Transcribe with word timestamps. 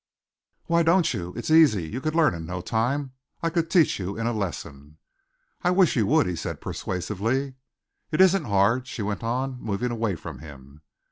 "Why 0.65 0.81
don't 0.81 1.13
you? 1.13 1.31
It's 1.35 1.51
easy. 1.51 1.87
You 1.87 2.01
could 2.01 2.15
learn 2.15 2.33
in 2.33 2.47
no 2.47 2.59
time. 2.61 3.11
I 3.43 3.51
could 3.51 3.69
teach 3.69 3.99
you 3.99 4.17
in 4.17 4.25
a 4.25 4.33
lesson." 4.33 4.97
"I 5.63 5.69
wish 5.69 5.95
you 5.95 6.07
would," 6.07 6.25
he 6.25 6.35
said 6.35 6.59
persuasively. 6.59 7.53
"It 8.09 8.19
isn't 8.19 8.45
hard," 8.45 8.87
she 8.87 9.03
went 9.03 9.21
on, 9.23 9.61
moving 9.61 9.91
away 9.91 10.15
from 10.15 10.39
him. 10.39 10.81